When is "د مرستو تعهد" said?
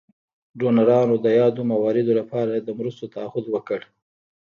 2.55-3.45